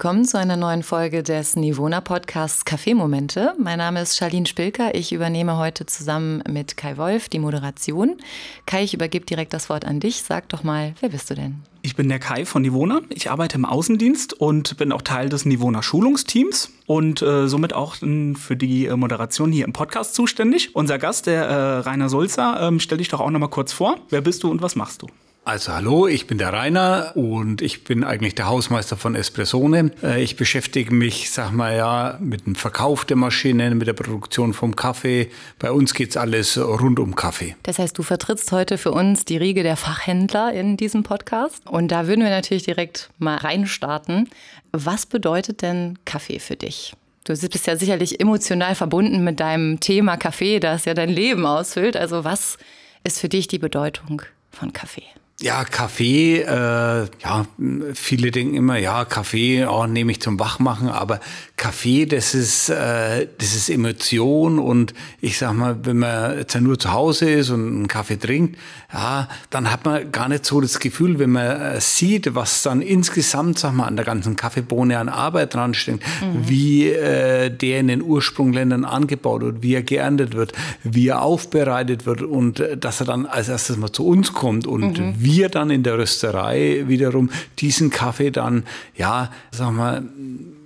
[0.00, 3.52] Willkommen zu einer neuen Folge des Nivona Podcasts Kaffeemomente.
[3.58, 4.94] Mein Name ist Charlene Spilker.
[4.94, 8.16] Ich übernehme heute zusammen mit Kai Wolf die Moderation.
[8.64, 10.22] Kai, ich übergebe direkt das Wort an dich.
[10.22, 11.56] Sag doch mal, wer bist du denn?
[11.82, 13.02] Ich bin der Kai von Nivona.
[13.10, 17.96] Ich arbeite im Außendienst und bin auch Teil des Nivona Schulungsteams und äh, somit auch
[17.96, 20.74] für die äh, Moderation hier im Podcast zuständig.
[20.74, 23.98] Unser Gast, der äh, Rainer Sulzer, ähm, stell dich doch auch noch mal kurz vor.
[24.08, 25.08] Wer bist du und was machst du?
[25.42, 29.90] Also hallo, ich bin der Rainer und ich bin eigentlich der Hausmeister von Espressone.
[30.02, 34.52] Äh, ich beschäftige mich, sag mal ja, mit dem Verkauf der Maschinen, mit der Produktion
[34.52, 35.30] vom Kaffee.
[35.58, 37.56] Bei uns geht's alles rund um Kaffee.
[37.62, 41.66] Das heißt, du vertrittst heute für uns die Riege der Fachhändler in diesem Podcast.
[41.66, 44.28] Und da würden wir natürlich direkt mal reinstarten.
[44.72, 46.92] Was bedeutet denn Kaffee für dich?
[47.24, 51.96] Du bist ja sicherlich emotional verbunden mit deinem Thema Kaffee, das ja dein Leben ausfüllt.
[51.96, 52.58] Also was
[53.04, 55.04] ist für dich die Bedeutung von Kaffee?
[55.42, 57.46] Ja, Kaffee, äh, ja,
[57.94, 61.18] viele denken immer, ja, Kaffee oh, nehme ich zum Wachmachen, aber
[61.56, 66.78] Kaffee, das ist, äh, das ist Emotion und ich sag mal, wenn man jetzt nur
[66.78, 68.58] zu Hause ist und einen Kaffee trinkt,
[68.92, 72.82] ja, dann hat man gar nicht so das Gefühl, wenn man äh, sieht, was dann
[72.82, 76.48] insgesamt, sag mal, an der ganzen Kaffeebohne an Arbeit dran steht, mhm.
[76.48, 82.04] wie äh, der in den Ursprungländern angebaut wird, wie er geerntet wird, wie er aufbereitet
[82.04, 85.14] wird und äh, dass er dann als erstes mal zu uns kommt und mhm.
[85.16, 88.64] wie wir dann in der Rösterei wiederum diesen Kaffee dann,
[88.96, 90.02] ja, sag mal,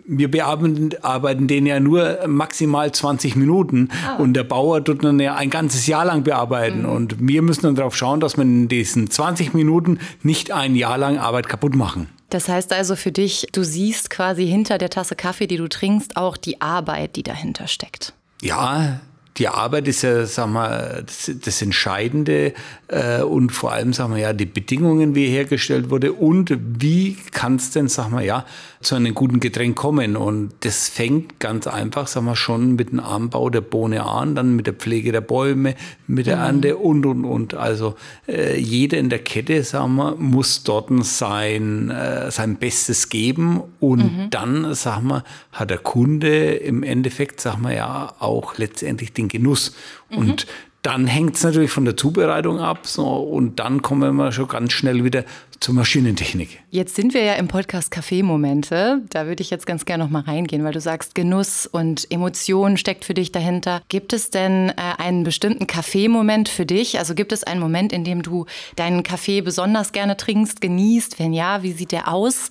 [0.06, 4.16] wir bearbeiten den ja nur maximal 20 Minuten ah.
[4.16, 6.88] und der Bauer tut dann ja ein ganzes Jahr lang bearbeiten mhm.
[6.88, 10.98] und wir müssen dann darauf schauen, dass wir in diesen 20 Minuten nicht ein Jahr
[10.98, 12.08] lang Arbeit kaputt machen.
[12.30, 16.16] Das heißt also für dich, du siehst quasi hinter der Tasse Kaffee, die du trinkst,
[16.16, 18.12] auch die Arbeit, die dahinter steckt.
[18.42, 19.00] Ja,
[19.36, 22.52] die Arbeit ist ja, sag mal, das, das Entscheidende
[22.88, 27.56] äh, und vor allem, sag mal, ja, die Bedingungen, wie hergestellt wurde und wie kann
[27.56, 28.44] es denn, sag mal, ja,
[28.80, 30.16] zu einem guten Getränk kommen.
[30.16, 34.54] Und das fängt ganz einfach, sag mal, schon mit dem Anbau der Bohne an, dann
[34.54, 35.74] mit der Pflege der Bäume,
[36.06, 36.42] mit der mhm.
[36.42, 37.54] Ernte und, und, und.
[37.54, 37.96] Also
[38.28, 43.98] äh, jeder in der Kette, sag mal, muss dort sein, äh, sein Bestes geben und
[43.98, 44.30] mhm.
[44.30, 49.74] dann, sag mal, hat der Kunde im Endeffekt, sag mal, ja, auch letztendlich den Genuss.
[50.10, 50.18] Mhm.
[50.18, 50.46] Und
[50.84, 54.74] dann hängt es natürlich von der Zubereitung ab so, und dann kommen wir schon ganz
[54.74, 55.24] schnell wieder
[55.58, 56.60] zur Maschinentechnik.
[56.70, 59.00] Jetzt sind wir ja im Podcast Kaffeemomente.
[59.08, 62.76] Da würde ich jetzt ganz gerne noch mal reingehen, weil du sagst, Genuss und Emotion
[62.76, 63.80] steckt für dich dahinter.
[63.88, 66.98] Gibt es denn äh, einen bestimmten Kaffeemoment für dich?
[66.98, 68.44] Also gibt es einen Moment, in dem du
[68.76, 71.18] deinen Kaffee besonders gerne trinkst, genießt?
[71.18, 72.50] Wenn ja, wie sieht der aus?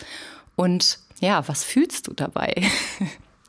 [0.55, 2.63] Und ja, was fühlst du dabei?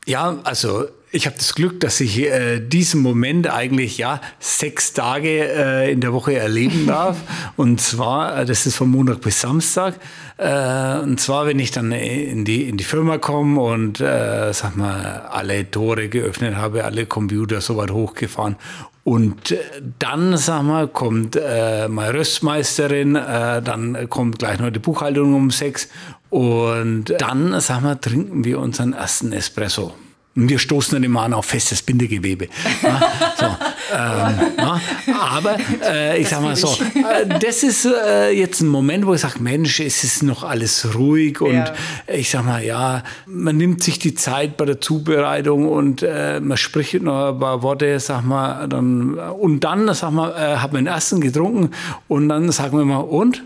[0.05, 5.47] Ja, also ich habe das Glück, dass ich äh, diesen Moment eigentlich ja sechs Tage
[5.47, 7.17] äh, in der Woche erleben darf.
[7.55, 9.95] und zwar, äh, das ist von Montag bis Samstag.
[10.37, 14.75] Äh, und zwar, wenn ich dann in die, in die Firma komme und äh, sag
[14.75, 18.57] mal, alle Tore geöffnet habe, alle Computer soweit hochgefahren.
[19.05, 19.59] Und äh,
[19.99, 25.49] dann, sag mal, kommt äh, meine Röstmeisterin, äh, dann kommt gleich noch die Buchhaltung um
[25.49, 25.87] sechs
[26.29, 29.93] und dann, sag mal, trinken wir unseren ersten Espresso.
[30.35, 32.49] Und wir stoßen dann immer an auf festes Bindegewebe.
[32.83, 33.01] Ja,
[33.37, 34.81] so, ähm, ja,
[35.17, 39.21] aber äh, ich sag mal so, äh, das ist äh, jetzt ein Moment, wo ich
[39.21, 41.73] sage, Mensch, es ist noch alles ruhig und ja.
[42.07, 46.57] ich sag mal, ja, man nimmt sich die Zeit bei der Zubereitung und äh, man
[46.57, 50.83] spricht noch ein paar Worte, sag mal, dann, und dann, sag mal, äh, hat man
[50.83, 51.71] den ersten getrunken
[52.09, 53.41] und dann sagen wir mal, und?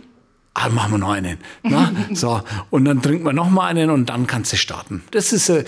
[0.56, 1.38] ah, machen wir noch einen.
[1.64, 1.92] Na?
[2.14, 5.04] so, und dann trinkt man noch mal einen und dann kannst du starten.
[5.12, 5.64] Das ist äh,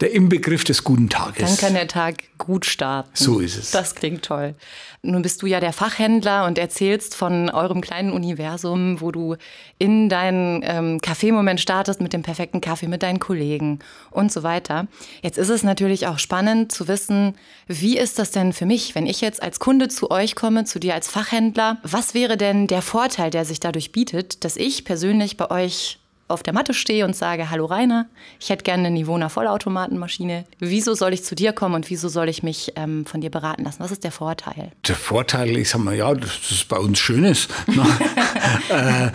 [0.00, 1.48] der Inbegriff des guten Tages.
[1.48, 3.10] Dann kann der Tag gut starten.
[3.14, 3.72] So ist es.
[3.72, 4.54] Das klingt toll.
[5.02, 9.36] Nun bist du ja der Fachhändler und erzählst von eurem kleinen Universum, wo du
[9.78, 14.86] in deinen ähm, Kaffeemoment startest mit dem perfekten Kaffee, mit deinen Kollegen und so weiter.
[15.22, 17.34] Jetzt ist es natürlich auch spannend zu wissen,
[17.66, 20.78] wie ist das denn für mich, wenn ich jetzt als Kunde zu euch komme, zu
[20.78, 21.78] dir als Fachhändler?
[21.82, 25.98] Was wäre denn der Vorteil, der sich dadurch bietet, dass ich persönlich bei euch
[26.28, 28.06] auf der Matte stehe und sage, hallo Rainer,
[28.38, 30.44] ich hätte gerne eine Nivona Vollautomatenmaschine.
[30.58, 33.64] Wieso soll ich zu dir kommen und wieso soll ich mich ähm, von dir beraten
[33.64, 33.80] lassen?
[33.80, 34.70] Was ist der Vorteil?
[34.86, 37.48] Der Vorteil, ich sag mal, ja, das bei uns schön ist.
[38.70, 39.06] äh,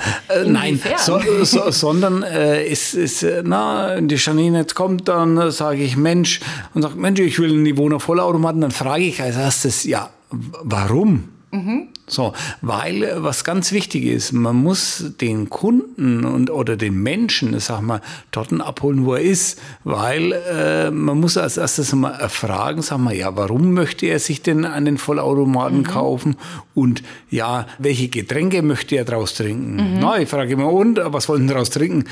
[0.42, 5.52] äh, nein, so, so, sondern äh, ist, ist, äh, na, die Janine jetzt kommt, dann
[5.52, 6.40] sage ich Mensch
[6.74, 11.30] und sagt, Mensch, ich will einen Nivona Vollautomaten, dann frage ich als erstes, ja, warum?
[11.54, 11.90] Mhm.
[12.08, 17.58] So, weil äh, was ganz wichtig ist, man muss den Kunden und oder den Menschen,
[17.60, 18.02] sag mal,
[18.32, 23.16] dort abholen, wo er ist, weil äh, man muss als erstes mal erfragen, sag mal,
[23.16, 25.84] ja, warum möchte er sich denn einen Vollautomaten mhm.
[25.84, 26.36] kaufen
[26.74, 29.76] und ja, welche Getränke möchte er draus trinken?
[29.76, 30.00] Mhm.
[30.00, 32.06] Na, ich frage immer, und was wollen Sie daraus trinken?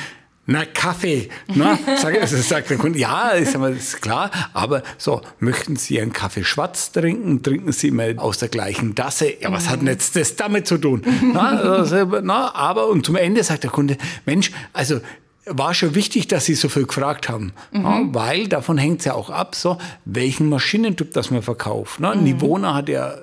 [0.48, 1.30] Na, Kaffee.
[1.54, 4.32] Na, sag, also sagt der Kunde, ja, ist, ist klar.
[4.54, 7.44] Aber so, möchten Sie einen Kaffee schwarz trinken?
[7.44, 9.34] Trinken Sie mal aus der gleichen Tasse.
[9.40, 11.04] Ja, was hat denn jetzt das damit zu tun?
[11.34, 15.00] Na, also, na, aber, und zum Ende sagt der Kunde, Mensch, also,
[15.46, 17.82] war schon wichtig, dass Sie so viel gefragt haben, mhm.
[17.82, 22.00] ja, weil davon hängt es ja auch ab, so welchen Maschinentyp das man verkauft.
[22.00, 22.14] Ne?
[22.16, 22.24] Mhm.
[22.24, 23.18] Nivona hat ja äh,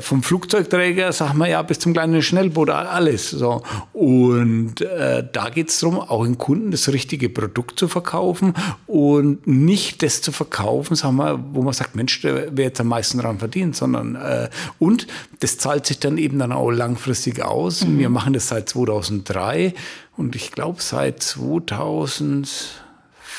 [0.00, 3.30] vom Flugzeugträger, sag mal ja, bis zum kleinen Schnellboot, alles.
[3.30, 3.62] So.
[3.92, 8.54] Und äh, da geht es darum, auch den Kunden das richtige Produkt zu verkaufen
[8.86, 13.18] und nicht das zu verkaufen, sag mal, wo man sagt, Mensch, wer jetzt am meisten
[13.18, 14.48] daran verdient, sondern äh,
[14.78, 15.06] und
[15.40, 17.84] das zahlt sich dann eben dann auch langfristig aus.
[17.84, 17.98] Mhm.
[17.98, 19.74] Wir machen das seit 2003
[20.16, 22.81] und ich glaube seit 2000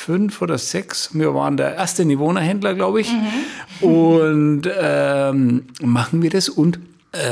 [0.03, 1.11] fünf oder sechs.
[1.13, 3.11] Wir waren der erste Niveauhändler, glaube ich.
[3.11, 3.87] Mhm.
[3.87, 6.79] Und ähm, machen wir das und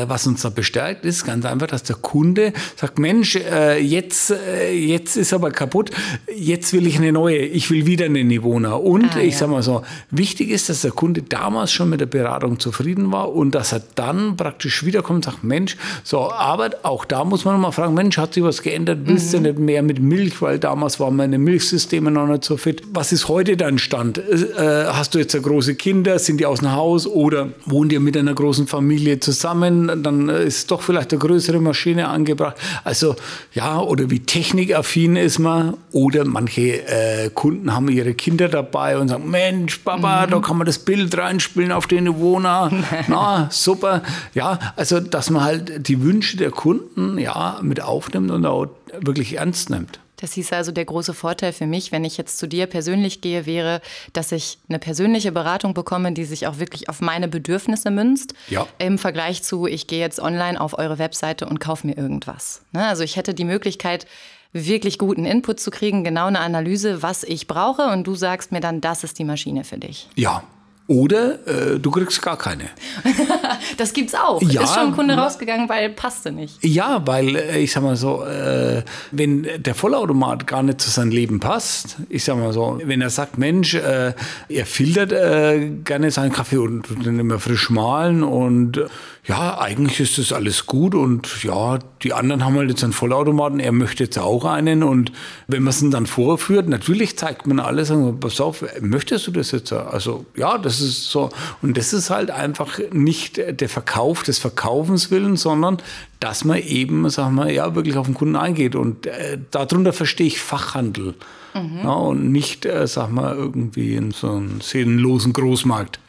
[0.08, 4.72] was uns da bestärkt, ist ganz einfach, dass der Kunde sagt, Mensch, äh, jetzt, äh,
[4.74, 5.90] jetzt ist aber kaputt,
[6.36, 8.74] jetzt will ich eine neue, ich will wieder eine Nivona.
[8.74, 9.40] Und ah, ich ja.
[9.40, 9.82] sage mal so,
[10.12, 13.82] wichtig ist, dass der Kunde damals schon mit der Beratung zufrieden war und dass er
[13.96, 18.18] dann praktisch wiederkommt und sagt, Mensch, so, aber auch da muss man nochmal fragen, Mensch,
[18.18, 19.00] hat sich was geändert?
[19.06, 19.44] Willst mhm.
[19.44, 20.42] du nicht mehr mit Milch?
[20.44, 22.84] Weil damals waren meine Milchsysteme noch nicht so fit.
[22.94, 24.20] Was ist heute dein Stand?
[24.20, 26.20] Äh, hast du jetzt große Kinder?
[26.20, 27.08] Sind die aus dem Haus?
[27.08, 29.71] Oder wohnt ihr mit einer großen Familie zusammen?
[29.72, 32.58] Rahmen, dann ist doch vielleicht eine größere Maschine angebracht.
[32.84, 33.16] Also
[33.54, 35.78] ja, oder wie technikaffin ist man.
[35.92, 40.32] Oder manche äh, Kunden haben ihre Kinder dabei und sagen, Mensch, Papa, mhm.
[40.32, 42.72] da kann man das Bild reinspielen auf den Bewohner.
[43.08, 44.02] Na, super.
[44.34, 48.68] Ja, also dass man halt die Wünsche der Kunden ja mit aufnimmt und auch
[49.00, 50.00] wirklich ernst nimmt.
[50.22, 53.46] Das hieß also, der große Vorteil für mich, wenn ich jetzt zu dir persönlich gehe,
[53.46, 53.82] wäre,
[54.14, 58.34] dass ich eine persönliche Beratung bekomme, die sich auch wirklich auf meine Bedürfnisse münzt.
[58.48, 58.68] Ja.
[58.78, 62.62] Im Vergleich zu, ich gehe jetzt online auf eure Webseite und kaufe mir irgendwas.
[62.72, 62.86] Ne?
[62.88, 64.06] Also ich hätte die Möglichkeit,
[64.54, 68.60] wirklich guten Input zu kriegen, genau eine Analyse, was ich brauche und du sagst mir
[68.60, 70.08] dann, das ist die Maschine für dich.
[70.16, 70.44] Ja,
[70.92, 72.66] oder äh, du kriegst gar keine.
[73.78, 74.42] das gibt's auch.
[74.42, 76.58] Ja, ist schon ein Kunde rausgegangen, weil passte nicht.
[76.66, 81.12] Ja, weil äh, ich sag mal so, äh, wenn der Vollautomat gar nicht zu seinem
[81.12, 84.14] Leben passt, ich sag mal so, wenn er sagt, Mensch, äh,
[84.50, 88.82] er filtert äh, gerne seinen Kaffee und den immer frisch malen und
[89.28, 93.60] ja, eigentlich ist das alles gut und ja, die anderen haben halt jetzt einen Vollautomaten,
[93.60, 95.12] er möchte jetzt auch einen und
[95.48, 99.52] wenn man es dann vorführt, natürlich zeigt man alles und pass auf, möchtest du das
[99.52, 99.72] jetzt?
[99.74, 101.30] Also ja, das ist so
[101.62, 105.78] und das ist halt einfach nicht der Verkauf des Verkaufens willen, sondern
[106.20, 110.28] dass man eben, sagen wir, ja, wirklich auf den Kunden eingeht und äh, darunter verstehe
[110.28, 111.14] ich Fachhandel.
[111.54, 111.80] Mhm.
[111.84, 116.00] Ja, und nicht, äh, sag mal, irgendwie in so einem seelenlosen Großmarkt.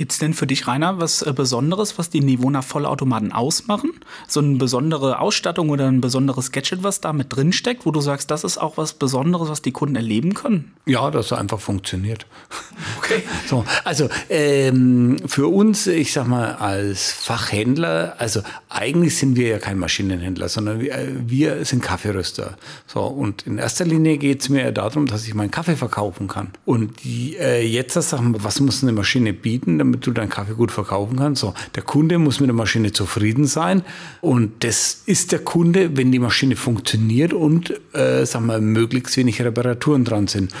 [0.00, 3.90] Gibt es denn für dich, Rainer, was äh, Besonderes, was die Nivona Vollautomaten ausmachen?
[4.28, 8.00] So eine besondere Ausstattung oder ein besonderes Gadget, was da mit drin steckt, wo du
[8.00, 10.72] sagst, das ist auch was Besonderes, was die Kunden erleben können?
[10.86, 12.24] Ja, dass er einfach funktioniert.
[12.96, 13.22] Okay.
[13.46, 19.58] So, also ähm, für uns, ich sag mal, als Fachhändler, also eigentlich sind wir ja
[19.58, 20.94] kein Maschinenhändler, sondern wir,
[21.26, 22.56] wir sind Kaffeeröster.
[22.86, 26.52] So, und in erster Linie geht es mir darum, dass ich meinen Kaffee verkaufen kann.
[26.64, 30.54] Und die, äh, jetzt sagen wir, was muss eine Maschine bieten, damit du deinen Kaffee
[30.54, 31.40] gut verkaufen kannst?
[31.40, 33.82] So, der Kunde muss mit der Maschine zufrieden sein.
[34.20, 39.42] Und das ist der Kunde, wenn die Maschine funktioniert und, äh, sagen wir, möglichst wenig
[39.42, 40.52] Reparaturen dran sind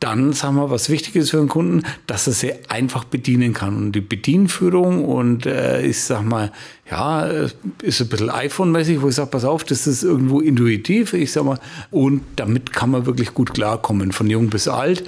[0.00, 3.76] dann sagen wir, was wichtig ist für den Kunden, dass er sie einfach bedienen kann.
[3.76, 6.52] Und die Bedienführung und äh, ich sag mal,
[6.90, 7.24] ja,
[7.82, 11.44] ist ein bisschen iPhone-mäßig, wo ich sage, pass auf, das ist irgendwo intuitiv, ich sag
[11.44, 11.58] mal,
[11.90, 15.04] und damit kann man wirklich gut klarkommen, von jung bis alt.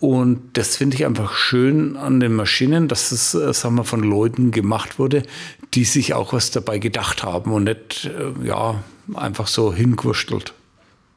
[0.00, 4.02] Und das finde ich einfach schön an den Maschinen, dass es, äh, sagen wir, von
[4.02, 5.22] Leuten gemacht wurde,
[5.74, 8.82] die sich auch was dabei gedacht haben und nicht, äh, ja,
[9.14, 10.54] einfach so hingewurstelt.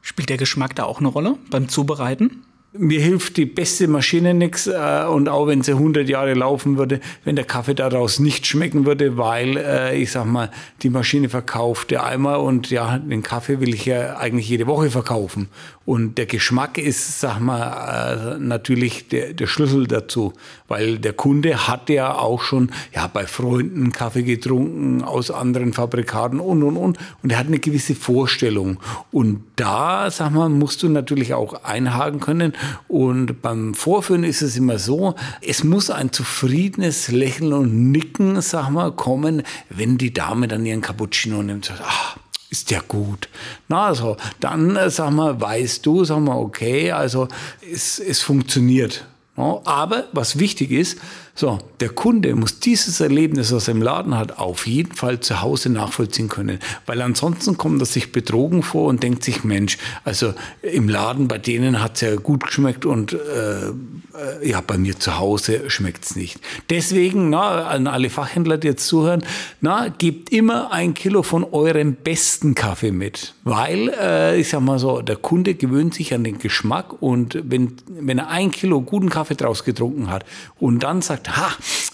[0.02, 2.44] Spielt der Geschmack da auch eine Rolle beim Zubereiten?
[2.76, 6.98] Mir hilft die beste Maschine nichts äh, und auch wenn sie 100 Jahre laufen würde,
[7.22, 10.50] wenn der Kaffee daraus nicht schmecken würde, weil äh, ich sag mal,
[10.82, 14.90] die Maschine verkauft ja einmal und ja, den Kaffee will ich ja eigentlich jede Woche
[14.90, 15.50] verkaufen.
[15.86, 20.32] Und der Geschmack ist, sag mal, äh, natürlich der, der Schlüssel dazu,
[20.66, 26.40] weil der Kunde hat ja auch schon ja, bei Freunden Kaffee getrunken aus anderen Fabrikaten
[26.40, 28.78] und und und und er hat eine gewisse Vorstellung.
[29.12, 32.54] Und da, sag mal, musst du natürlich auch einhaken können.
[32.88, 38.70] Und beim Vorführen ist es immer so, es muss ein zufriedenes Lächeln und Nicken, sag
[38.70, 42.16] mal, kommen, wenn die Dame dann ihren Cappuccino nimmt und sagt, ach,
[42.50, 43.28] ist ja gut.
[43.68, 47.28] Na, also, dann, äh, sag mal, weißt du, sag mal, okay, also,
[47.60, 49.04] es, es funktioniert.
[49.36, 51.00] Aber was wichtig ist,
[51.36, 55.42] so, der Kunde muss dieses Erlebnis, was er im Laden hat, auf jeden Fall zu
[55.42, 56.60] Hause nachvollziehen können.
[56.86, 61.38] Weil ansonsten kommt er sich betrogen vor und denkt sich, Mensch, also im Laden bei
[61.38, 63.72] denen hat es ja gut geschmeckt und äh, äh
[64.44, 66.38] ja, bei mir zu Hause schmeckt es nicht.
[66.70, 69.24] Deswegen, na, an alle Fachhändler, die jetzt zuhören,
[69.60, 73.34] na, gebt immer ein Kilo von eurem besten Kaffee mit.
[73.42, 77.72] Weil, äh, ich sag mal so, der Kunde gewöhnt sich an den Geschmack und wenn,
[77.88, 80.24] wenn er ein Kilo guten Kaffee draus getrunken hat
[80.60, 81.52] und dann sagt, sagt, ha,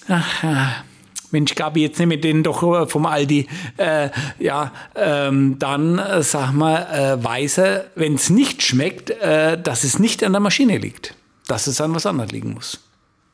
[0.09, 0.85] ach,
[1.33, 3.47] Mensch, Gabi, jetzt nehme ich den doch vom Aldi.
[3.77, 9.61] Äh, ja, ähm, dann äh, sag mal, äh, weiß er, wenn es nicht schmeckt, äh,
[9.61, 11.15] dass es nicht an der Maschine liegt,
[11.47, 12.81] dass es an was anderes liegen muss.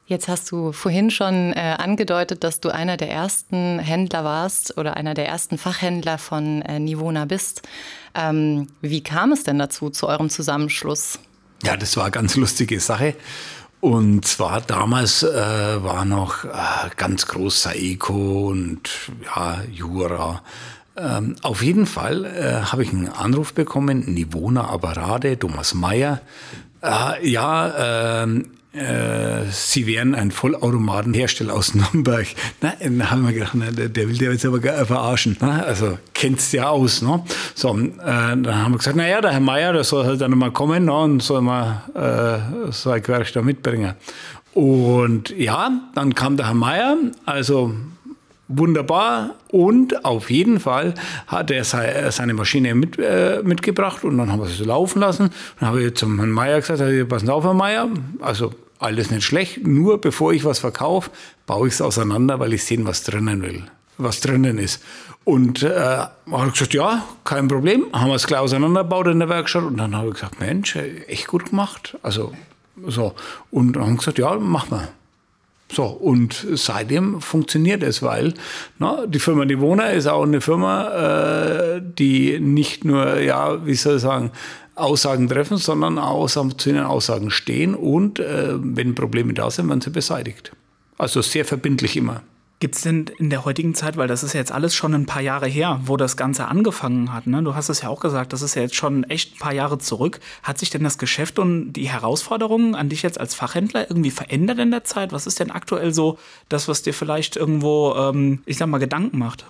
[0.09, 4.97] Jetzt hast du vorhin schon äh, angedeutet, dass du einer der ersten Händler warst oder
[4.97, 7.63] einer der ersten Fachhändler von äh, Nivona bist.
[8.15, 11.19] Ähm, wie kam es denn dazu, zu eurem Zusammenschluss?
[11.65, 13.17] Ja, das war eine ganz lustige Sache.
[13.81, 16.49] Und zwar damals äh, war noch äh,
[16.97, 18.91] ganz groß Saeco und
[19.25, 20.43] ja, Jura.
[20.97, 26.21] Ähm, auf jeden Fall äh, habe ich einen Anruf bekommen, Nivona Aberade, Thomas Meyer.
[26.83, 32.27] Äh, ja, ähm, äh, sie wären ein Vollautomatenhersteller aus Nürnberg.
[32.61, 35.37] Na, dann haben wir gedacht, na, der, der will der jetzt aber verarschen.
[35.41, 37.01] Na, also kennst ja aus.
[37.01, 37.23] Ne?
[37.55, 40.53] So, äh, dann haben wir gesagt, naja, der Herr Meier, der soll halt dann mal
[40.53, 43.95] kommen ne, und soll mal äh, so ein Werk da mitbringen.
[44.53, 47.75] Und ja, dann kam der Herr Meier, also
[48.49, 49.37] wunderbar.
[49.51, 50.95] Und auf jeden Fall
[51.27, 55.31] hat er seine Maschine mit, äh, mitgebracht und dann haben wir sie laufen lassen.
[55.61, 57.89] Dann habe ich zum Herrn Meier gesagt, passen auf, Herr Meier,
[58.21, 61.11] also alles nicht schlecht, nur bevor ich was verkaufe,
[61.47, 63.63] baue ich es auseinander, weil ich sehen, was drinnen will,
[63.99, 64.83] was drinnen ist.
[65.25, 69.65] Und äh, habe gesagt, ja, kein Problem, haben wir es gleich auseinandergebaut in der Werkstatt
[69.65, 71.97] und dann habe ich gesagt, Mensch, echt gut gemacht.
[72.03, 72.33] Also
[72.87, 73.15] so.
[73.51, 74.89] Und haben gesagt, ja, machen wir.
[75.73, 78.35] So, und seitdem funktioniert es, weil
[78.79, 83.97] na, die Firma Nivona ist auch eine Firma, äh, die nicht nur, ja, wie soll
[83.97, 84.31] ich sagen,
[84.77, 89.81] Aussagen treffen, sondern auch zu den Aussagen stehen und äh, wenn Probleme da sind, werden
[89.81, 90.53] sie beseitigt.
[90.99, 92.23] Also sehr verbindlich immer.
[92.59, 95.05] Gibt es denn in der heutigen Zeit, weil das ist ja jetzt alles schon ein
[95.05, 97.43] paar Jahre her, wo das Ganze angefangen hat, ne?
[97.43, 99.77] du hast es ja auch gesagt, das ist ja jetzt schon echt ein paar Jahre
[99.77, 100.21] zurück.
[100.43, 104.59] Hat sich denn das Geschäft und die Herausforderungen an dich jetzt als Fachhändler irgendwie verändert
[104.59, 105.13] in der Zeit?
[105.13, 106.19] Was ist denn aktuell so
[106.49, 109.45] das, was dir vielleicht irgendwo, ähm, ich sag mal, Gedanken macht?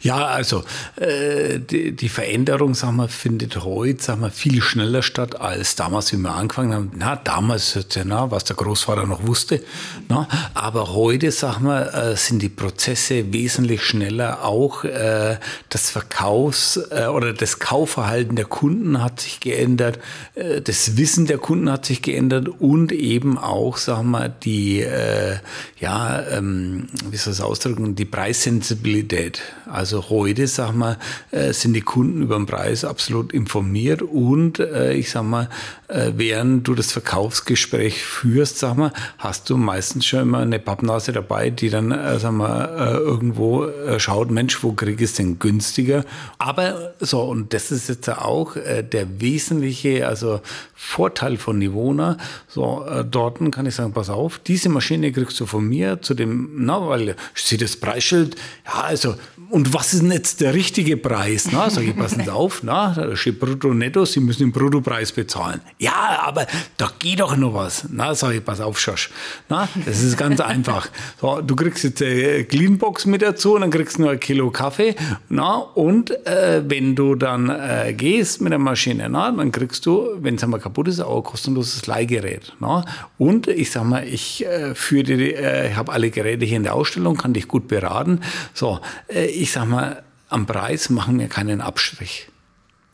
[0.00, 0.64] Ja, also
[0.96, 6.12] äh, die, die, Veränderung, sagen wir, findet heute, sagen wir, viel schneller statt als damals,
[6.12, 6.90] wie wir angefangen haben.
[6.96, 9.62] Na, damals, na, was der Großvater noch wusste.
[10.08, 14.44] Na, aber heute, sagen wir, äh, sind die Prozesse wesentlich schneller.
[14.44, 15.38] Auch äh,
[15.68, 19.98] das Verkaufs- äh, oder das Kaufverhalten der Kunden hat sich geändert.
[20.34, 25.36] Äh, das Wissen der Kunden hat sich geändert und eben auch, sagen wir, die, äh,
[25.78, 29.42] ja, ähm, wie soll ich es ausdrücken, die Preissensibilität.
[29.66, 30.98] Also heute, sag mal,
[31.30, 35.48] äh, sind die Kunden über den Preis absolut informiert und äh, ich sag mal,
[35.88, 41.12] äh, während du das Verkaufsgespräch führst, sag mal, hast du meistens schon immer eine Pappnase
[41.12, 43.68] dabei, die dann, sag mal, irgendwo
[43.98, 46.04] schaut, Mensch, wo krieg ich es denn günstiger?
[46.38, 50.40] Aber so, und das ist jetzt auch der wesentliche, also
[50.74, 52.16] Vorteil von Nivona.
[52.48, 56.50] So, dort kann ich sagen, pass auf, diese Maschine kriegst du von mir zu dem,
[56.56, 59.14] na, weil steht das Preisschild, ja, also
[59.54, 61.48] und was ist denn jetzt der richtige Preis?
[61.52, 65.12] Na, sag ich, passen Sie auf, na, da steht Brutto Netto, Sie müssen den Bruttopreis
[65.12, 65.60] bezahlen.
[65.78, 67.86] Ja, aber da geht doch noch was.
[67.88, 69.10] Na, sag ich, pass auf, Schosch.
[69.48, 70.88] Na, das ist ganz einfach.
[71.20, 74.50] So, du kriegst jetzt eine Cleanbox mit dazu und dann kriegst du noch ein Kilo
[74.50, 74.96] Kaffee.
[75.28, 80.16] Na, und äh, wenn du dann äh, gehst mit der Maschine, na, dann kriegst du,
[80.18, 82.52] wenn es einmal kaputt ist, auch ein kostenloses Leihgerät.
[82.58, 82.84] Na.
[83.18, 86.74] Und ich sag mal, ich äh, führe äh, ich habe alle Geräte hier in der
[86.74, 88.20] Ausstellung, kann dich gut beraten.
[88.52, 92.30] So, äh, ich sag mal, am Preis machen wir keinen Abstrich.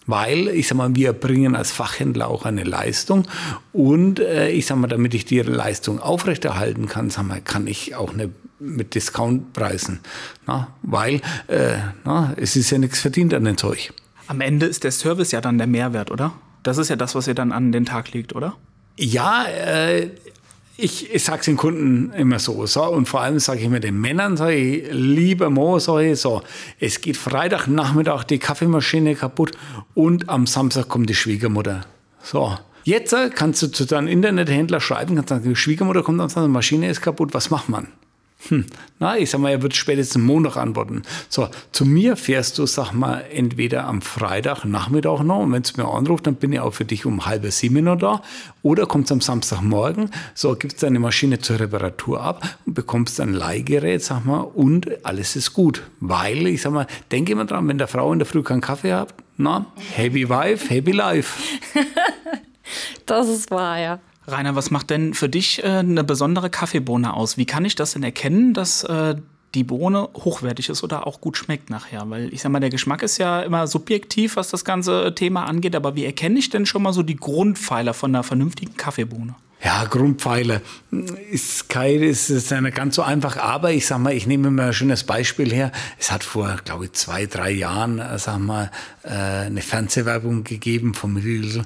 [0.07, 3.28] Weil, ich sag mal, wir bringen als Fachhändler auch eine Leistung
[3.73, 7.95] und äh, ich sag mal, damit ich die Leistung aufrechterhalten kann, sag mal, kann ich
[7.95, 10.00] auch eine mit Discountpreisen.
[10.49, 13.92] Na, weil äh, na, es ist ja nichts verdient an dem Zeug.
[14.26, 16.33] Am Ende ist der Service ja dann der Mehrwert, oder?
[16.64, 18.57] Das ist ja das, was ihr dann an den Tag legt, oder?
[18.97, 20.11] Ja, äh,
[20.82, 23.80] ich, ich sage es den Kunden immer so, so und vor allem sage ich mir
[23.80, 26.42] den Männern, sage ich, lieber Mo, sage ich, so,
[26.78, 29.52] es geht Freitagnachmittag die Kaffeemaschine kaputt
[29.94, 31.82] und am Samstag kommt die Schwiegermutter.
[32.22, 36.44] So, jetzt kannst du zu deinem Internethändler schreiben, kannst sagen, die Schwiegermutter kommt am Samstag,
[36.44, 37.88] die Maschine ist kaputt, was macht man?
[38.49, 38.64] Hm,
[38.99, 41.02] na, ich sag mal, er wird spätestens Montag antworten.
[41.28, 45.76] So, zu mir fährst du, sag mal, entweder am Freitag Nachmittag noch und wenn es
[45.76, 48.23] mir anruft, dann bin ich auch für dich um halb sieben noch da.
[48.62, 54.02] Oder kommst am Samstagmorgen, so gibst deine Maschine zur Reparatur ab und bekommst ein Leihgerät,
[54.02, 55.82] sag mal, und alles ist gut.
[56.00, 58.94] Weil, ich sag mal, denke immer dran, wenn der Frau in der Früh keinen Kaffee
[58.94, 61.42] hat, na, happy wife, happy life.
[63.06, 64.00] das ist wahr, ja.
[64.30, 67.37] Rainer, was macht denn für dich äh, eine besondere Kaffeebohne aus?
[67.37, 69.16] Wie kann ich das denn erkennen, dass äh,
[69.54, 72.08] die Bohne hochwertig ist oder auch gut schmeckt nachher?
[72.08, 75.76] Weil ich sag mal, der Geschmack ist ja immer subjektiv, was das ganze Thema angeht,
[75.76, 79.34] aber wie erkenne ich denn schon mal so die Grundpfeiler von einer vernünftigen Kaffeebohne?
[79.62, 80.62] Ja, Grundpfeiler
[81.30, 83.36] ist kein, ist, ist eine ganz so einfach.
[83.36, 85.70] Aber ich sag mal, ich nehme mal ein schönes Beispiel her.
[85.98, 88.70] Es hat vor, glaube ich, zwei, drei Jahren, äh, sag mal,
[89.02, 91.64] äh, eine Fernsehwerbung gegeben vom Riedel,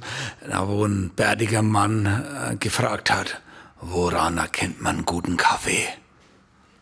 [0.66, 3.40] wo ein bärtiger Mann äh, gefragt hat,
[3.80, 5.86] woran erkennt man guten Kaffee?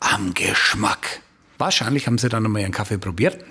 [0.00, 1.20] Am Geschmack.
[1.58, 3.44] Wahrscheinlich haben sie dann nochmal ihren Kaffee probiert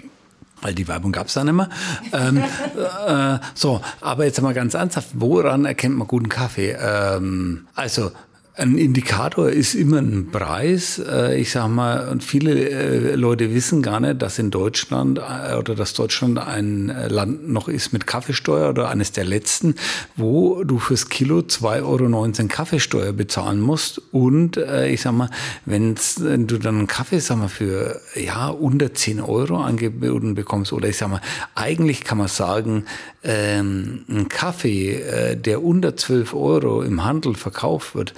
[0.61, 1.69] weil die Werbung gab es dann immer.
[2.13, 2.37] ähm,
[3.07, 6.75] äh, so, aber jetzt mal ganz ernsthaft, woran erkennt man guten Kaffee?
[6.79, 8.11] Ähm, also
[8.55, 11.00] ein Indikator ist immer ein Preis.
[11.00, 15.55] Äh, ich sag mal, und viele äh, Leute wissen gar nicht, dass in Deutschland äh,
[15.55, 19.75] oder dass Deutschland ein Land noch ist mit Kaffeesteuer oder eines der letzten,
[20.17, 24.01] wo du fürs Kilo 2,19 Euro Kaffeesteuer bezahlen musst.
[24.12, 25.29] Und ich sag mal,
[25.65, 30.89] wenn du dann einen Kaffee, sag mal, für ja, unter 10 Euro angeboten bekommst, oder
[30.89, 31.22] ich sag mal,
[31.55, 32.86] eigentlich kann man sagen,
[33.24, 38.13] ähm, ein Kaffee, der unter 12 Euro im Handel verkauft wird,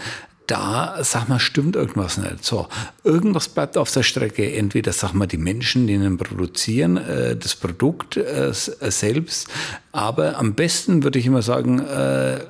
[0.53, 2.45] da, sag mal, stimmt irgendwas nicht.
[2.45, 2.67] So,
[3.03, 4.53] irgendwas bleibt auf der Strecke.
[4.53, 9.47] Entweder, sag mal, die Menschen, die ihn produzieren, äh, das Produkt äh, äh, selbst.
[9.91, 12.41] Aber am besten würde ich immer sagen, äh,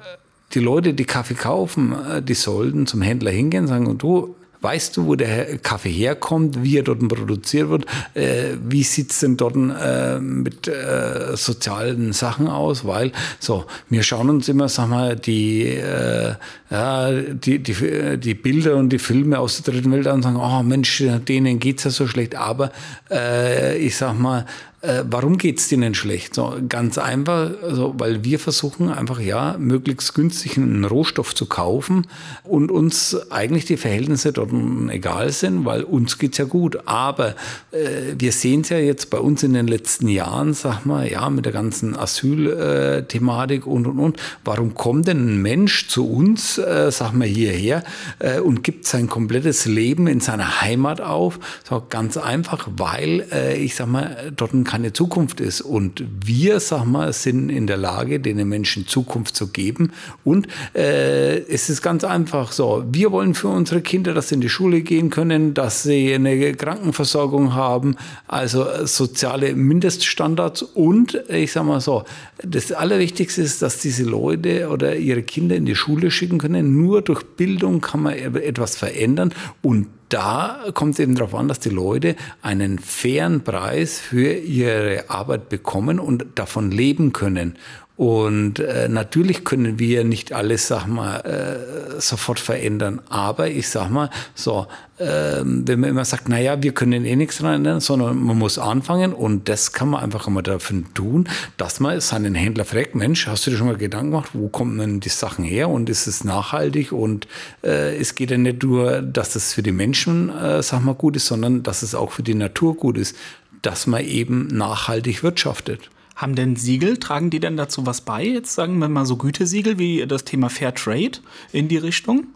[0.54, 4.96] die Leute, die Kaffee kaufen, äh, die sollten zum Händler hingehen und sagen, du, Weißt
[4.96, 7.86] du, wo der Kaffee herkommt, wie er dort produziert wird?
[8.14, 12.86] Äh, wie sieht es denn dort äh, mit äh, sozialen Sachen aus?
[12.86, 16.36] Weil, so, wir schauen uns immer, sag mal, die, äh,
[16.70, 20.38] ja, die, die, die Bilder und die Filme aus der dritten Welt an und sagen,
[20.38, 22.36] oh Mensch, denen geht's ja so schlecht.
[22.36, 22.72] Aber
[23.12, 24.46] äh, ich sag mal,
[24.84, 26.36] äh, warum geht's denen schlecht?
[26.36, 32.06] So, ganz einfach, also, weil wir versuchen einfach ja möglichst günstig einen Rohstoff zu kaufen
[32.44, 34.52] und uns eigentlich die Verhältnisse dort
[34.90, 36.86] egal sind, weil uns geht's ja gut.
[36.86, 37.30] Aber
[37.72, 41.30] äh, wir sehen es ja jetzt bei uns in den letzten Jahren, sag mal, ja,
[41.30, 44.18] mit der ganzen Asylthematik und und und.
[44.44, 47.86] Warum kommt denn ein Mensch zu uns, äh, sag mal, hierher
[48.20, 51.40] äh, und gibt sein komplettes Leben in seiner Heimat auf?
[51.64, 55.62] So ganz einfach, weil äh, ich sag mal, dort ein keine Zukunft ist.
[55.62, 59.92] Und wir, sag mal, sind in der Lage, den Menschen Zukunft zu geben.
[60.24, 62.84] Und äh, es ist ganz einfach so.
[62.92, 66.54] Wir wollen für unsere Kinder, dass sie in die Schule gehen können, dass sie eine
[66.54, 70.64] Krankenversorgung haben, also soziale Mindeststandards.
[70.64, 72.04] Und ich sag mal so,
[72.44, 76.82] das Allerwichtigste ist, dass diese Leute oder ihre Kinder in die Schule schicken können.
[76.82, 79.36] Nur durch Bildung kann man etwas verändern.
[79.62, 85.10] Und da kommt es eben darauf an, dass die Leute einen fairen Preis für ihre
[85.10, 87.58] Arbeit bekommen und davon leben können.
[87.96, 93.02] Und äh, natürlich können wir nicht alles, sag mal, äh, sofort verändern.
[93.10, 94.66] Aber ich sag mal, so,
[94.98, 98.58] äh, wenn man immer sagt, naja, wir können eh nichts dran ändern, sondern man muss
[98.58, 103.28] anfangen und das kann man einfach immer dafür tun, dass man seinen Händler fragt, Mensch,
[103.28, 106.08] hast du dir schon mal Gedanken gemacht, wo kommen denn die Sachen her und ist
[106.08, 107.28] es nachhaltig und
[107.64, 111.16] äh, es geht ja nicht nur, dass es für die Menschen, äh, sag mal, gut
[111.16, 113.16] ist, sondern dass es auch für die Natur gut ist,
[113.62, 115.92] dass man eben nachhaltig wirtschaftet.
[116.16, 118.24] Haben denn Siegel, tragen die denn dazu was bei?
[118.24, 121.20] Jetzt sagen wir mal so Gütesiegel wie das Thema Fair Trade
[121.52, 122.28] in die Richtung?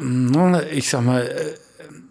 [0.00, 1.54] Ähm, ich sag mal, äh,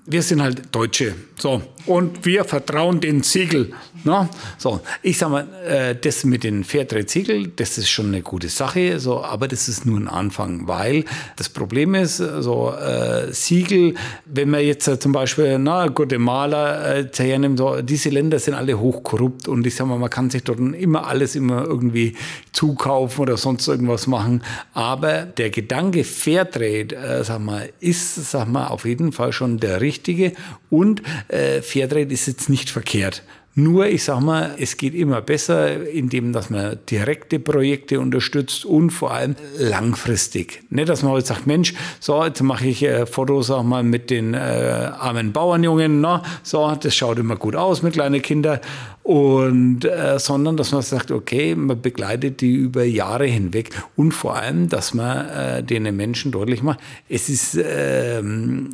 [0.06, 1.16] wir sind halt Deutsche.
[1.38, 1.62] So.
[1.86, 3.74] Und wir vertrauen den Siegel.
[4.06, 4.28] Ne?
[4.58, 9.00] So, ich sag mal, äh, das mit den Fairtrade-Siegel, das ist schon eine gute Sache,
[9.00, 11.06] so, aber das ist nur ein Anfang, weil
[11.38, 13.94] das Problem ist, so äh, Siegel,
[14.26, 18.78] wenn man jetzt äh, zum Beispiel na, Guatemala äh, hernimmt, so, diese Länder sind alle
[18.78, 22.18] hochkorrupt und ich sag mal, man kann sich dort immer alles immer irgendwie
[22.52, 28.68] zukaufen oder sonst irgendwas machen, aber der Gedanke Fairtrade, äh, sag mal, ist, sag mal,
[28.68, 30.34] auf jeden Fall schon der richtige
[30.70, 33.24] und äh, Fairtrade ist jetzt nicht verkehrt.
[33.56, 38.90] Nur, ich sag mal, es geht immer besser, indem dass man direkte Projekte unterstützt und
[38.90, 40.64] vor allem langfristig.
[40.72, 44.10] Nicht, dass man heute sagt, Mensch, so, jetzt mache ich äh, Fotos auch mal mit
[44.10, 48.60] den äh, armen Bauernjungen, na, so, das schaut immer gut aus mit kleinen Kindern.
[49.04, 54.36] Und, äh, sondern, dass man sagt, okay, man begleitet die über Jahre hinweg und vor
[54.36, 58.72] allem, dass man äh, den Menschen deutlich macht, es ist, ähm,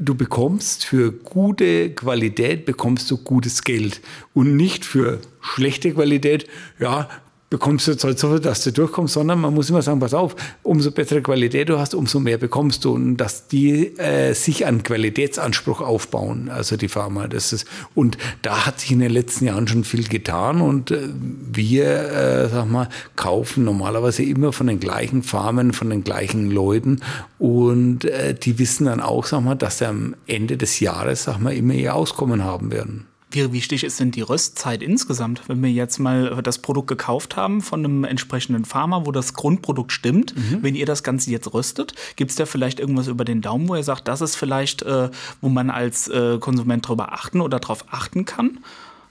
[0.00, 4.00] du bekommst für gute Qualität, bekommst du gutes Geld.
[4.34, 6.46] Und nicht für schlechte Qualität,
[6.78, 7.08] ja,
[7.50, 10.36] bekommst du jetzt halt so, dass du durchkommst, sondern man muss immer sagen, pass auf,
[10.62, 14.82] umso bessere Qualität du hast, umso mehr bekommst du und dass die äh, sich an
[14.82, 17.26] Qualitätsanspruch aufbauen, also die Pharma.
[17.26, 21.08] Das ist, und da hat sich in den letzten Jahren schon viel getan und äh,
[21.10, 27.00] wir, äh, sag mal, kaufen normalerweise immer von den gleichen Farmen, von den gleichen Leuten
[27.38, 31.38] und äh, die wissen dann auch, sag mal, dass sie am Ende des Jahres, sag
[31.38, 33.06] mal, immer ihr Auskommen haben werden.
[33.38, 35.42] Wie wichtig ist denn die Röstzeit insgesamt?
[35.48, 39.92] Wenn wir jetzt mal das Produkt gekauft haben von einem entsprechenden Farmer, wo das Grundprodukt
[39.92, 40.62] stimmt, mhm.
[40.62, 43.76] wenn ihr das Ganze jetzt röstet, gibt es da vielleicht irgendwas über den Daumen, wo
[43.76, 47.84] ihr sagt, das ist vielleicht, äh, wo man als äh, Konsument darüber achten oder darauf
[47.92, 48.58] achten kann?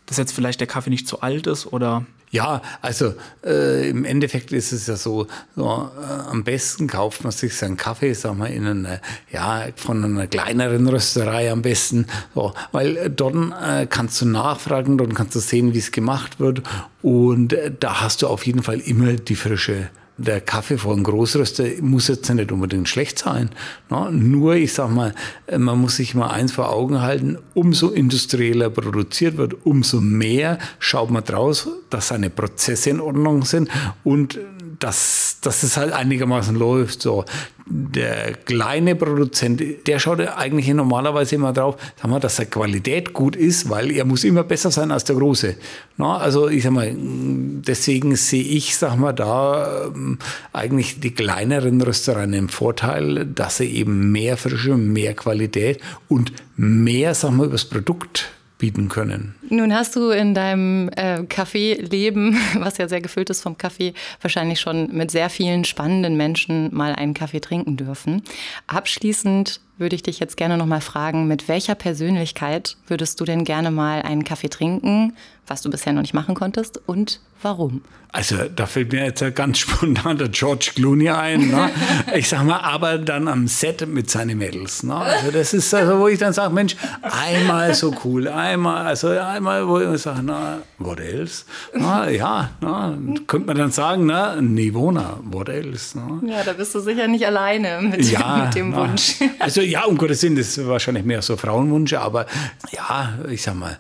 [0.08, 3.14] Dass jetzt vielleicht der Kaffee nicht zu alt ist oder ja, also
[3.46, 7.78] äh, im Endeffekt ist es ja so, so äh, am besten kauft man sich seinen
[7.78, 9.00] Kaffee, sagen wir, in einer,
[9.32, 14.98] ja, von einer kleineren Rösterei am besten, so, weil äh, dort äh, kannst du nachfragen,
[14.98, 16.64] dort kannst du sehen, wie es gemacht wird.
[17.02, 21.66] Und äh, da hast du auf jeden Fall immer die frische der Kaffee von Großröster
[21.82, 23.50] muss jetzt nicht unbedingt schlecht sein.
[23.90, 24.12] Ne?
[24.12, 25.14] Nur, ich sag mal,
[25.56, 31.12] man muss sich mal eins vor Augen halten, umso industrieller produziert wird, umso mehr schaut
[31.12, 33.70] man draus, dass seine Prozesse in Ordnung sind
[34.04, 34.40] und
[34.80, 37.02] dass, dass es halt einigermaßen läuft.
[37.02, 37.26] So
[37.70, 43.36] der kleine Produzent, der schaut eigentlich normalerweise immer drauf, sag mal, dass er Qualität gut
[43.36, 45.56] ist, weil er muss immer besser sein als der große.
[45.98, 50.20] Na, also ich sag mal, deswegen sehe ich, sag mal, da ähm,
[50.54, 57.14] eigentlich die kleineren Röstereien im Vorteil, dass sie eben mehr Frische, mehr Qualität und mehr,
[57.14, 59.36] sag mal, über das Produkt bieten können.
[59.50, 64.60] Nun hast du in deinem äh, Kaffeeleben, was ja sehr gefüllt ist vom Kaffee, wahrscheinlich
[64.60, 68.24] schon mit sehr vielen spannenden Menschen mal einen Kaffee trinken dürfen.
[68.68, 73.44] Abschließend würde ich dich jetzt gerne noch mal fragen, mit welcher Persönlichkeit würdest du denn
[73.44, 75.14] gerne mal einen Kaffee trinken,
[75.46, 77.82] was du bisher noch nicht machen konntest und warum?
[78.12, 81.50] Also da fällt mir jetzt ganz spontan der George Clooney ein.
[81.50, 81.70] Ne?
[82.16, 84.82] Ich sag mal, aber dann am Set mit seinen Mädels.
[84.82, 84.96] Ne?
[84.96, 89.68] Also das ist also, wo ich dann sage, Mensch, einmal so cool, einmal, also einmal,
[89.68, 91.44] wo ich sage, na, what else?
[91.74, 95.98] Na, ja, na, könnte man dann sagen, na, Nivona, what else?
[95.98, 96.32] Ne?
[96.32, 99.16] Ja, da bist du sicher nicht alleine mit, ja, mit dem Wunsch.
[99.40, 102.26] Also ja, um Gottes Willen, das ist wahrscheinlich mehr so Frauenwunsch, aber
[102.72, 103.78] ja, ich sag mal,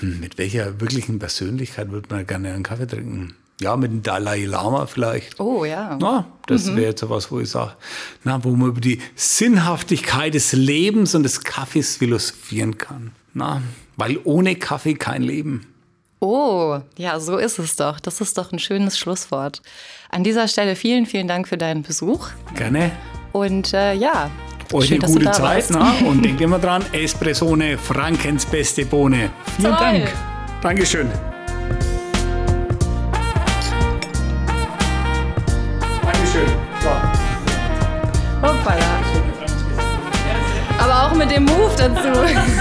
[0.00, 3.34] hm, mit welcher wirklichen Persönlichkeit würde man gerne einen Kaffee trinken?
[3.60, 5.38] Ja, mit dem Dalai Lama vielleicht.
[5.38, 5.98] Oh ja.
[6.00, 6.76] Na, das mhm.
[6.76, 7.72] wäre jetzt was, wo ich sage,
[8.24, 13.12] na, wo man über die Sinnhaftigkeit des Lebens und des Kaffees philosophieren kann.
[13.34, 13.60] Na,
[13.96, 15.66] weil ohne Kaffee kein Leben.
[16.20, 18.00] Oh, ja, so ist es doch.
[18.00, 19.62] Das ist doch ein schönes Schlusswort.
[20.10, 22.28] An dieser Stelle vielen, vielen Dank für deinen Besuch.
[22.54, 22.92] Gerne.
[23.32, 24.30] Und äh, ja,
[24.72, 25.94] euch Schön, eine gute Zeit na?
[26.06, 29.30] und denkt immer dran, Espressone, Frankens beste Bohne.
[29.56, 29.80] Vielen Toll.
[29.80, 30.12] Dank.
[30.62, 31.08] Dankeschön.
[36.02, 36.48] Dankeschön.
[36.82, 36.88] So.
[38.42, 39.00] Hoppala.
[40.78, 42.08] Aber auch mit dem Move dazu.